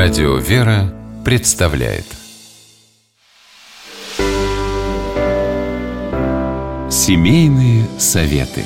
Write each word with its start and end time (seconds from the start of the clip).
Радио 0.00 0.36
«Вера» 0.36 0.94
представляет 1.24 2.04
Семейные 6.88 7.84
советы 7.98 8.62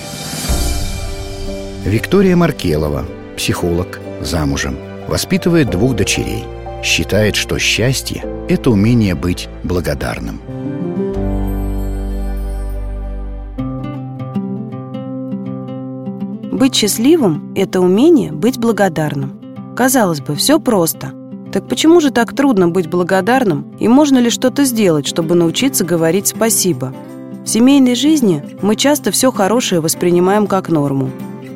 Виктория 1.86 2.36
Маркелова, 2.36 3.06
психолог, 3.34 3.98
замужем, 4.20 4.76
воспитывает 5.08 5.70
двух 5.70 5.96
дочерей. 5.96 6.44
Считает, 6.84 7.34
что 7.34 7.58
счастье– 7.58 8.22
это 8.50 8.70
умение 8.70 9.14
быть 9.14 9.48
благодарным. 9.64 10.38
Быть 16.52 16.74
счастливым– 16.74 17.54
это 17.56 17.80
умение 17.80 18.32
быть 18.32 18.58
благодарным. 18.58 19.40
Казалось 19.74 20.20
бы, 20.20 20.34
все 20.34 20.60
просто. 20.60 21.21
Так 21.52 21.68
почему 21.68 22.00
же 22.00 22.10
так 22.10 22.34
трудно 22.34 22.68
быть 22.68 22.88
благодарным 22.88 23.76
и 23.78 23.86
можно 23.86 24.16
ли 24.16 24.30
что-то 24.30 24.64
сделать, 24.64 25.06
чтобы 25.06 25.34
научиться 25.34 25.84
говорить 25.84 26.28
спасибо? 26.28 26.94
В 27.44 27.46
семейной 27.46 27.94
жизни 27.94 28.42
мы 28.62 28.74
часто 28.74 29.10
все 29.10 29.30
хорошее 29.30 29.82
воспринимаем 29.82 30.46
как 30.46 30.70
норму. 30.70 31.10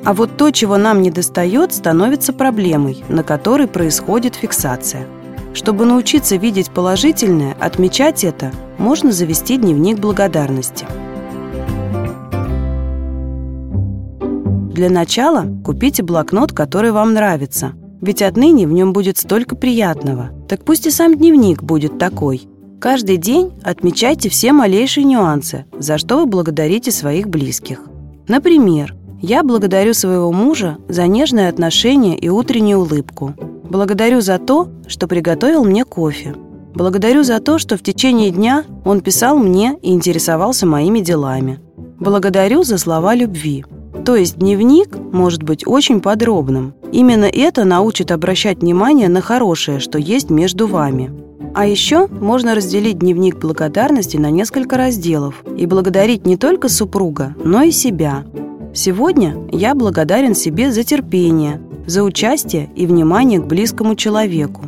А 0.04 0.12
вот 0.12 0.36
то, 0.36 0.50
чего 0.50 0.76
нам 0.76 1.00
не 1.00 1.10
достает, 1.10 1.72
становится 1.72 2.34
проблемой, 2.34 3.02
на 3.08 3.22
которой 3.22 3.66
происходит 3.68 4.34
фиксация. 4.34 5.06
Чтобы 5.54 5.86
научиться 5.86 6.36
видеть 6.36 6.70
положительное, 6.70 7.56
отмечать 7.58 8.22
это, 8.22 8.52
можно 8.76 9.12
завести 9.12 9.56
дневник 9.56 9.98
благодарности. 9.98 10.84
Для 14.74 14.90
начала 14.90 15.46
купите 15.64 16.02
блокнот, 16.02 16.52
который 16.52 16.92
вам 16.92 17.14
нравится– 17.14 17.72
ведь 18.00 18.22
отныне 18.22 18.66
в 18.66 18.72
нем 18.72 18.92
будет 18.92 19.18
столько 19.18 19.56
приятного. 19.56 20.30
Так 20.48 20.64
пусть 20.64 20.86
и 20.86 20.90
сам 20.90 21.16
дневник 21.16 21.62
будет 21.62 21.98
такой. 21.98 22.48
Каждый 22.80 23.16
день 23.16 23.52
отмечайте 23.62 24.28
все 24.28 24.52
малейшие 24.52 25.04
нюансы, 25.04 25.64
за 25.78 25.98
что 25.98 26.18
вы 26.18 26.26
благодарите 26.26 26.90
своих 26.90 27.28
близких. 27.28 27.80
Например, 28.28 28.94
я 29.22 29.42
благодарю 29.42 29.94
своего 29.94 30.30
мужа 30.30 30.78
за 30.88 31.06
нежное 31.06 31.48
отношение 31.48 32.18
и 32.18 32.28
утреннюю 32.28 32.80
улыбку. 32.80 33.34
Благодарю 33.64 34.20
за 34.20 34.38
то, 34.38 34.68
что 34.86 35.08
приготовил 35.08 35.64
мне 35.64 35.84
кофе. 35.84 36.34
Благодарю 36.74 37.22
за 37.22 37.40
то, 37.40 37.58
что 37.58 37.78
в 37.78 37.82
течение 37.82 38.30
дня 38.30 38.64
он 38.84 39.00
писал 39.00 39.38
мне 39.38 39.78
и 39.80 39.92
интересовался 39.92 40.66
моими 40.66 41.00
делами. 41.00 41.58
Благодарю 41.98 42.62
за 42.62 42.76
слова 42.76 43.14
любви. 43.14 43.64
То 44.04 44.14
есть 44.14 44.36
дневник 44.36 44.96
может 44.96 45.42
быть 45.42 45.66
очень 45.66 46.00
подробным. 46.00 46.74
Именно 46.92 47.24
это 47.24 47.64
научит 47.64 48.10
обращать 48.10 48.58
внимание 48.58 49.08
на 49.08 49.20
хорошее, 49.20 49.80
что 49.80 49.98
есть 49.98 50.30
между 50.30 50.66
вами. 50.66 51.10
А 51.54 51.66
еще 51.66 52.06
можно 52.06 52.54
разделить 52.54 52.98
дневник 52.98 53.38
благодарности 53.38 54.16
на 54.16 54.30
несколько 54.30 54.76
разделов 54.76 55.42
и 55.56 55.66
благодарить 55.66 56.26
не 56.26 56.36
только 56.36 56.68
супруга, 56.68 57.34
но 57.42 57.62
и 57.62 57.70
себя. 57.70 58.24
Сегодня 58.74 59.36
я 59.52 59.74
благодарен 59.74 60.34
себе 60.34 60.70
за 60.70 60.84
терпение, 60.84 61.60
за 61.86 62.02
участие 62.02 62.68
и 62.76 62.86
внимание 62.86 63.40
к 63.40 63.46
близкому 63.46 63.94
человеку. 63.94 64.64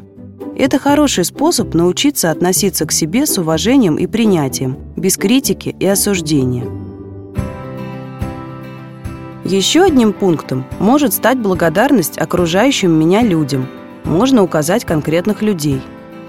Это 0.57 0.79
хороший 0.79 1.25
способ 1.25 1.75
научиться 1.75 2.31
относиться 2.31 2.87
к 2.87 2.93
себе 2.93 3.27
с 3.27 3.39
уважением 3.39 3.97
и 3.97 4.07
принятием, 4.07 4.77
без 4.97 5.17
критики 5.17 5.77
и 5.79 5.87
осуждения. 5.87 6.88
Еще 9.49 9.85
одним 9.85 10.13
пунктом 10.13 10.67
может 10.79 11.15
стать 11.15 11.39
благодарность 11.39 12.19
окружающим 12.19 12.93
меня 12.93 13.23
людям. 13.23 13.67
Можно 14.05 14.43
указать 14.43 14.85
конкретных 14.85 15.41
людей. 15.41 15.81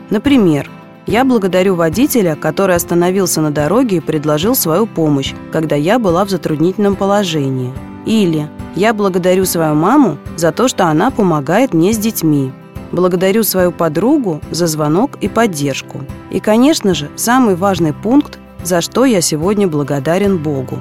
Например, 0.10 0.70
я 1.06 1.26
благодарю 1.26 1.76
водителя, 1.76 2.38
который 2.38 2.78
остановился 2.78 3.42
на 3.42 3.52
дороге 3.52 3.98
и 3.98 4.00
предложил 4.00 4.56
свою 4.56 4.88
помощь, 4.88 5.34
когда 5.52 5.76
я 5.76 6.00
была 6.00 6.24
в 6.24 6.30
затруднительном 6.30 6.96
положении. 6.96 7.74
Или 8.06 8.48
я 8.74 8.94
благодарю 8.94 9.44
свою 9.44 9.76
маму 9.76 10.18
за 10.38 10.54
то, 10.54 10.70
что 10.70 10.86
она 10.86 11.12
помогает 11.12 11.74
мне 11.74 11.92
с 11.92 11.98
детьми. 11.98 12.54
Благодарю 12.94 13.44
свою 13.44 13.74
подругу 13.74 14.40
за 14.50 14.66
звонок 14.66 15.18
и 15.20 15.28
поддержку. 15.28 16.06
И, 16.32 16.40
конечно 16.40 16.94
же, 16.94 17.10
самый 17.18 17.56
важный 17.56 17.92
пункт, 17.92 18.40
за 18.64 18.80
что 18.80 19.04
я 19.04 19.20
сегодня 19.20 19.68
благодарен 19.68 20.38
Богу. 20.38 20.80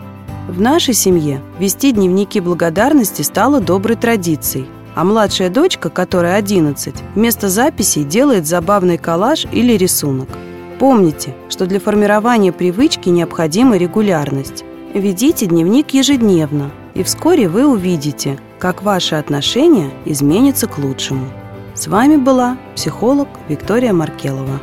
В 0.49 0.63
нашей 0.63 0.95
семье 0.95 1.43
вести 1.59 1.93
дневники 1.93 2.41
благодарности 2.41 3.21
стало 3.21 3.61
доброй 3.61 3.97
традицией, 3.97 4.67
а 4.95 5.05
младшая 5.05 5.51
дочка, 5.51 5.91
которая 5.91 6.37
11, 6.37 6.95
вместо 7.15 7.51
записей 7.51 8.03
делает 8.03 8.47
забавный 8.47 8.97
коллаж 8.97 9.45
или 9.53 9.75
рисунок. 9.75 10.31
Помните, 10.79 11.35
что 11.51 11.67
для 11.67 11.81
формирования 11.81 12.51
привычки 12.51 13.11
необходима 13.11 13.77
регулярность. 13.77 14.65
Ведите 14.95 15.45
дневник 15.45 15.91
ежедневно, 15.91 16.71
и 16.95 17.03
вскоре 17.03 17.47
вы 17.47 17.67
увидите, 17.67 18.39
как 18.59 18.83
ваши 18.83 19.17
отношения 19.17 19.91
изменятся 20.07 20.67
к 20.67 20.79
лучшему. 20.79 21.27
С 21.75 21.89
вами 21.89 22.17
была 22.17 22.57
психолог 22.75 23.29
Виктория 23.51 23.93
Маркелова. 23.93 24.59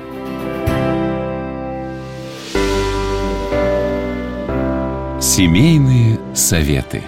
Семейные 5.35 6.17
советы. 6.33 7.03